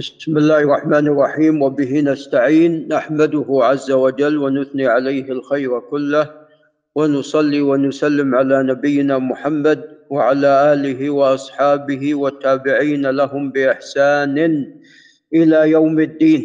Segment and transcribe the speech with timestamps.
[0.00, 1.60] بسم الله الرحمن الرحيم.
[1.62, 6.30] وبه نستعين نحمده عز وجل ونثني عليه الخير كله
[6.96, 14.36] ونصلي ونسلم على نبينا محمد وعلى آله وأصحابه والتابعين لهم بإحسان
[15.34, 16.42] إلى يوم الدين.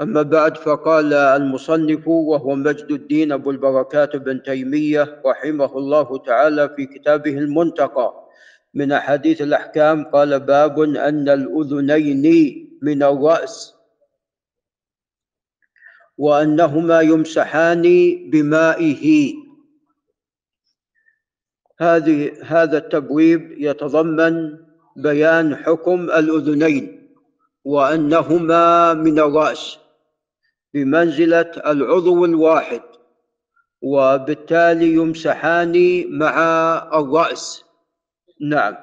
[0.00, 6.86] أما بعد فقال المصنف وهو مجد الدين أبو البركات بن تيمية رحمه الله تعالى في
[6.86, 8.25] كتابه المنتقى
[8.76, 12.24] من أحاديث الأحكام قال باب أن الأذنين
[12.82, 13.74] من الرأس
[16.18, 17.82] وأنهما يمسحان
[18.30, 19.34] بمائه.
[21.80, 24.58] هذه هذا التبويب يتضمن
[24.96, 27.12] بيان حكم الأذنين
[27.64, 29.78] وأنهما من الرأس
[30.74, 32.82] بمنزلة العضو الواحد
[33.82, 36.34] وبالتالي يمسحان مع
[36.94, 37.65] الرأس.
[38.40, 38.76] نعم.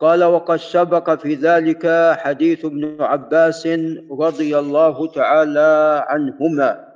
[0.00, 3.66] قال وقد سبق في ذلك حديث ابن عباس
[4.10, 6.92] رضي الله تعالى عنهما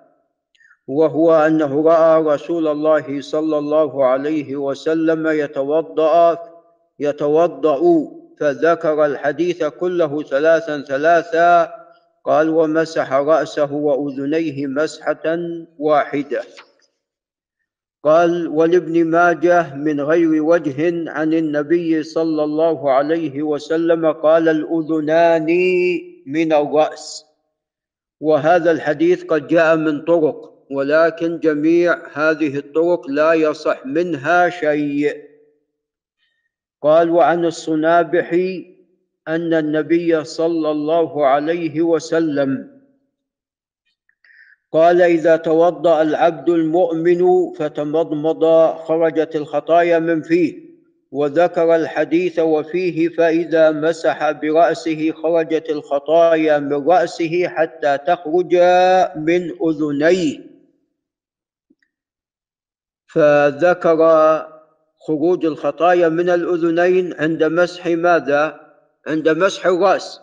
[0.87, 6.39] وهو أنه رأى رسول الله صلى الله عليه وسلم يتوضأ
[7.01, 8.09] يتوضأ
[8.41, 11.73] فذكر الحديث كله ثلاثا ثلاثا
[12.25, 15.39] قال ومسح رأسه وأذنيه مسحة
[15.79, 16.43] واحدة.
[18.07, 25.47] قال ولابن ماجه من غير وجه عن النبي صلى الله عليه وسلم قال الأذنان
[26.27, 27.27] من الرأس.
[28.21, 35.17] وهذا الحديث قد جاء من طرق ولكن جميع هذه الطرق لا يصح منها شيء.
[36.83, 38.33] قال وعن الصنابح
[39.29, 42.76] أن النبي صلى الله عليه وسلم
[44.73, 48.45] قال إذا توضأ العبد المؤمن فتمضمض
[48.77, 50.67] خرجت الخطايا من فيه
[51.13, 58.55] وذكر الحديث وفيه فإذا مسح برأسه خرجت الخطايا من رأسه حتى تخرج
[59.17, 60.39] من أذنيه.
[63.07, 64.01] فذكر
[65.07, 68.61] خروج الخطايا من الأذنين عند مسح ماذا؟
[69.07, 70.21] عند مسح الرأس.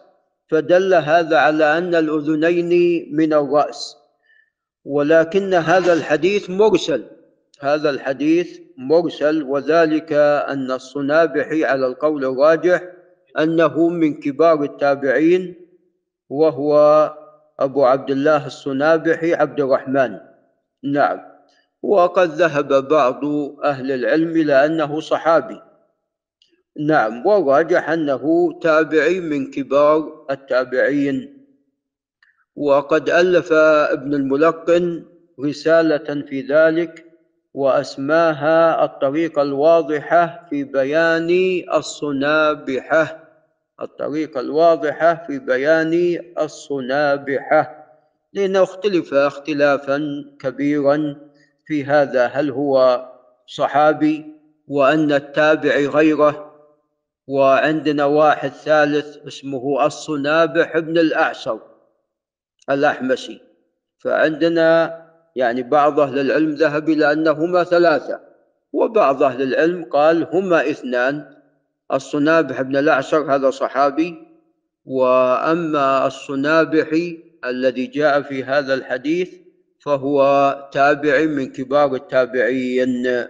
[0.50, 2.72] فدل هذا على أن الأذنين
[3.16, 4.03] من الرأس.
[4.86, 7.04] ولكن هذا الحديث مرسل.
[7.62, 10.14] هذا الحديث مرسل وذلك
[10.50, 12.84] أن الصنابحي على القول الراجح
[13.40, 15.56] أنه من كبار التابعين
[16.30, 16.76] وهو
[17.60, 20.20] أبو عبد الله الصنابحي عبد الرحمن.
[20.84, 21.20] نعم.
[21.84, 23.26] وقد ذهب بعض
[23.64, 25.62] أهل العلم إلى أنه صحابي.
[26.80, 27.26] نعم.
[27.26, 31.33] والراجح أنه تابعي من كبار التابعين.
[32.56, 35.04] وقد ألف ابن الملقن
[35.40, 37.06] رسالة في ذلك
[37.54, 41.30] وأسماها الطريقة الواضحة في بيان
[41.74, 43.24] الصنابحة.
[43.82, 47.86] الطريقة الواضحة في بيان الصنابحة.
[48.34, 51.16] لأنه اختلف اختلافا كبيرا
[51.66, 52.26] في هذا.
[52.26, 53.06] هل هو
[53.48, 54.26] صحابي
[54.68, 56.54] وأن التابع غيره؟
[57.28, 61.73] وعندنا واحد ثالث اسمه الصنابح بن الأعشر.
[62.70, 63.42] الأحمسي
[63.98, 65.04] فعندنا
[65.36, 68.20] يعني بعض أهل العلم ذهب إلى أنهما ثلاثة
[68.74, 71.34] وبعض أهل العلم قال هما اثنان.
[71.94, 74.28] الصنابح بن الأعشر هذا صحابي
[74.86, 79.34] وأما الصنابحي الذي جاء في هذا الحديث
[79.80, 80.20] فهو
[80.72, 83.28] تابع من كبار التابعين.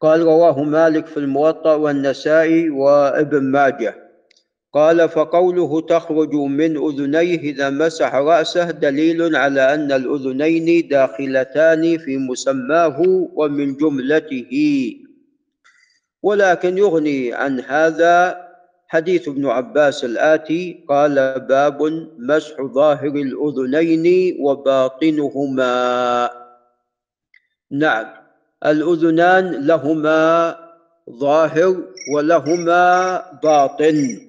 [0.00, 4.05] قال رواه مالك في الموطأ والنسائي وابن ماجه.
[4.76, 13.00] قال فقوله تخرج من أذنيه إذا مسح رأسه دليل على أن الأذنين داخلتان في مسماه
[13.34, 14.52] ومن جملته.
[16.22, 18.46] ولكن يغني عن هذا
[18.88, 21.82] حديث ابن عباس الآتي قال باب
[22.18, 25.74] مسح ظاهر الأذنين وباطنهما.
[27.70, 28.06] نعم
[28.66, 30.56] الأذنان لهما
[31.10, 31.76] ظاهر
[32.14, 32.84] ولهما
[33.42, 34.25] باطن.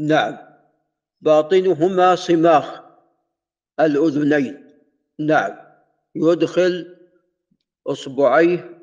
[0.00, 0.36] نعم.
[1.20, 2.80] باطنهما صماخ.
[3.80, 4.64] الأذنين.
[5.18, 5.56] نعم.
[6.14, 6.96] يدخل
[7.86, 8.78] إصبعيه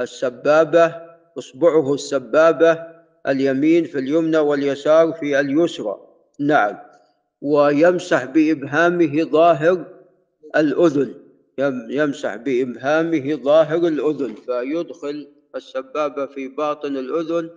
[0.00, 0.94] السبابة
[1.38, 2.86] إصبعه السبابة
[3.26, 5.96] اليمين في اليمنى واليسار في اليسرى.
[6.40, 6.78] نعم.
[7.40, 9.84] ويمسح بإبهامه ظاهر
[10.56, 11.14] الأذن.
[11.90, 14.34] يمسح بإبهامه ظاهر الأذن.
[14.34, 17.50] فيدخل السبابة في باطن الأذن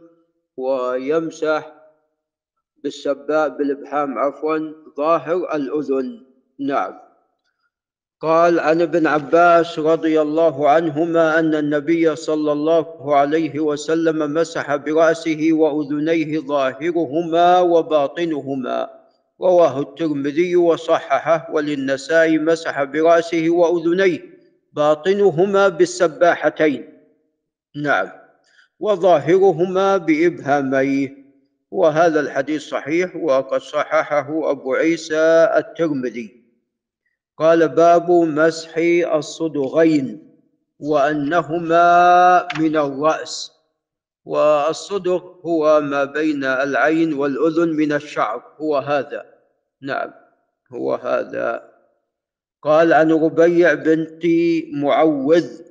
[0.57, 1.82] ويمسح
[2.83, 4.59] بالسباب بالإبحام عفوا
[4.97, 6.19] ظاهر الأذن.
[6.59, 6.93] نعم.
[8.21, 15.49] قال عن ابن عباس رضي الله عنهما أن النبي صلى الله عليه وسلم مسح برأسه
[15.53, 18.89] وأذنيه ظاهرهما وباطنهما.
[19.41, 24.19] رواه الترمذي وصححه وللنسائي مسح برأسه وأذنيه
[24.73, 26.89] باطنهما بالسباحتين.
[27.75, 28.09] نعم.
[28.79, 31.22] وظاهرهما بإبهاميه.
[31.73, 36.43] وهذا الحديث صحيح وقد صححه أبو عيسى الترمذي.
[37.37, 38.77] قال باب مسح
[39.13, 40.37] الصدغين
[40.79, 41.87] وأنهما
[42.59, 43.51] من الرأس.
[44.25, 49.25] والصدغ هو ما بين العين والأذن من الشعر هو هذا.
[49.81, 50.13] نعم
[50.73, 51.73] هو هذا.
[52.61, 54.23] قال عن ربيع بنت
[54.73, 55.61] معوذ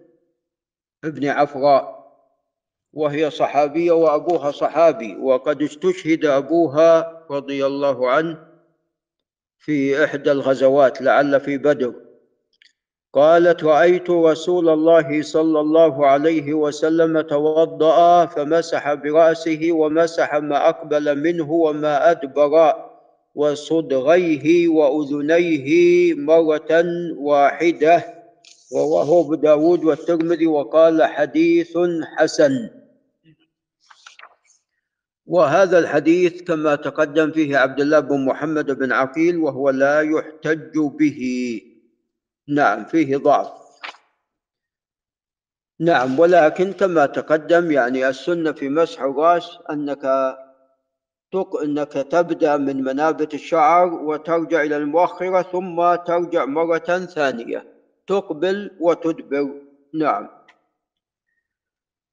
[1.04, 2.01] ابن عفراء.
[2.92, 8.38] وهي صحابية وأبوها صحابي وقد استشهد أبوها رضي الله عنه
[9.58, 11.94] في إحدى الغزوات لعل في بدر.
[13.12, 21.52] قالت رأيت رسول الله صلى الله عليه وسلم توضأ فمسح برأسه ومسح ما أقبل منه
[21.52, 22.74] وما أدبر
[23.34, 25.68] وصدغيه وأذنيه
[26.14, 26.84] مرة
[27.16, 28.04] واحدة.
[28.76, 31.78] رواه أبو داود والترمذي وقال حديث
[32.16, 32.81] حسن.
[35.26, 41.20] وهذا الحديث كما تقدم فيه عبد الله بن محمد بن عقيل وهو لا يحتج به.
[42.48, 43.52] نعم فيه ضعف.
[45.80, 50.04] نعم ولكن كما تقدم يعني السنة في مسح الرأس أنك
[51.62, 57.66] أنك تبدأ من منابت الشعر وترجع إلى المؤخرة ثم ترجع مرة ثانية.
[58.06, 59.54] تقبل وتدبر.
[59.94, 60.28] نعم.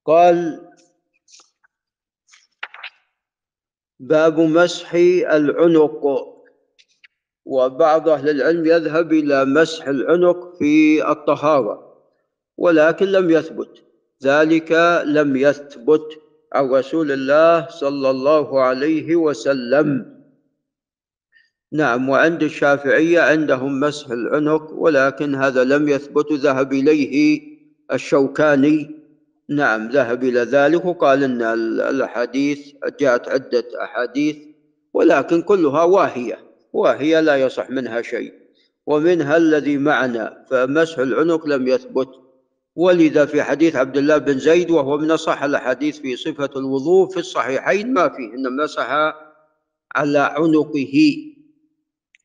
[0.06, 0.70] قال
[4.00, 4.94] باب مسح
[5.34, 6.06] العنق.
[7.46, 12.04] وبعض أهل العلم يذهب إلى مسح العنق في الطهارة
[12.58, 13.84] ولكن لم يثبت.
[14.24, 14.72] ذلك
[15.06, 16.22] لم يثبت
[16.54, 20.20] عن رسول الله صلى الله عليه وسلم.
[21.72, 26.34] نعم وعند الشافعية عندهم مسح العنق ولكن هذا لم يثبت.
[26.34, 27.42] ذهب إليه
[27.94, 28.99] الشوكاني.
[29.50, 31.42] نعم ذهب إلى ذلك وقال أن
[31.82, 34.38] الأحاديث جاءت عدة أحاديث
[34.94, 36.40] ولكن كلها واهية
[36.74, 38.34] واهية لا يصح منها شيء.
[38.86, 42.10] ومنها الذي معنا فمسح العنق لم يثبت.
[42.76, 47.20] ولذا في حديث عبد الله بن زيد وهو من أصح الأحاديث في صفة الوضوء في
[47.20, 49.14] الصحيحين ما فيه إن مسح
[49.96, 51.16] على عنقه.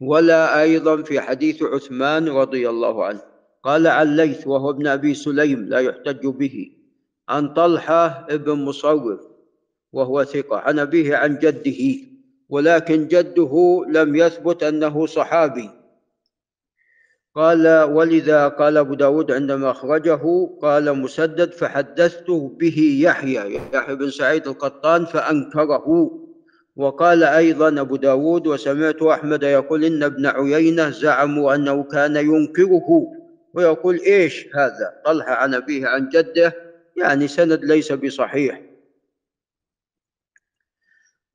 [0.01, 3.21] ولا أيضا في حديث عثمان رضي الله عنه.
[3.63, 6.84] قال عن ليث وهو ابن أبي سليم لا يحتج به.
[7.29, 9.21] عن طلحة ابن مصرف
[9.93, 10.57] وهو ثقة.
[10.57, 12.07] عن أبيه عن جده
[12.49, 15.71] ولكن جده لم يثبت أنه صحابي.
[17.35, 24.47] قال ولذا قال أبو داود عندما أخرجه قال مسدد فحدثته به يحيى يحيى بن سعيد
[24.47, 26.11] القطان فأنكره
[26.77, 33.07] وقال أيضا أبو داود وسمعت أحمد يقول إن ابن عيينة زعموا أنه كان ينكره
[33.55, 36.64] ويقول إيش هذا؟ طلحة عن أبيه عن جده
[36.97, 38.63] يعني سند ليس بصحيح.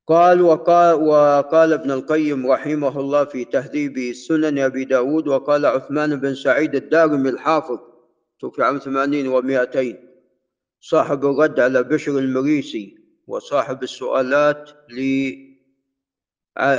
[0.06, 6.34] قال وقال, وقال ابن القيم رحمه الله في تهذيب سنن أبي داود وقال عثمان بن
[6.34, 7.78] سعيد الدارمي الحافظ
[8.40, 10.08] توفي عام ثمانين ومائتين
[10.80, 14.70] صاحب الرد على بشر المريسي وصاحب السؤالات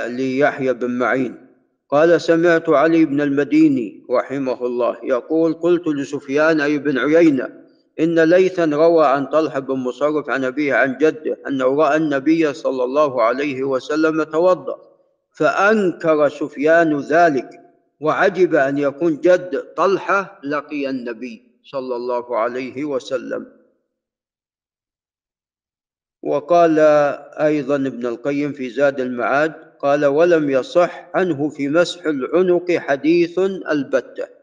[0.08, 1.48] ليحيى بن معين.
[1.90, 7.61] قال سمعت علي بن المديني رحمه الله يقول قلت لسفيان أي بن عيينة
[8.00, 12.84] إن ليثا روى عن طلحة بن مصرف عن أبيه عن جده أنه رأى النبي صلى
[12.84, 14.92] الله عليه وسلم توضأ
[15.32, 17.62] فأنكر سفيان ذلك
[18.00, 23.46] وعجب أن يكون جد طلحة لقي النبي صلى الله عليه وسلم.
[26.24, 26.80] وقال
[27.40, 34.41] أيضا ابن القيم في زاد المعاد قال ولم يصح عنه في مسح العنق حديث البتة.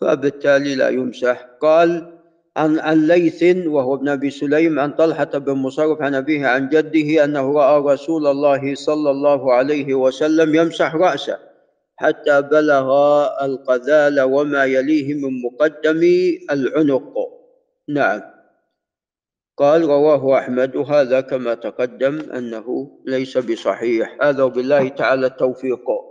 [0.00, 1.46] فبالتالي لا يمسح.
[1.60, 2.18] قال
[2.56, 7.24] عن عن ليث وهو ابن أبي سليم عن طلحة بن مصرف عن أبيه عن جده
[7.24, 11.38] أنه رأى رسول الله صلى الله عليه وسلم يمسح رأسه
[11.96, 12.88] حتى بلغ
[13.44, 16.02] القذال وما يليه من مقدم
[16.50, 17.14] العنق.
[17.88, 18.22] نعم.
[19.56, 20.76] قال رواه أحمد.
[20.76, 24.16] وهذا كما تقدم أنه ليس بصحيح.
[24.22, 25.86] هذا وبالله تعالى التوفيق.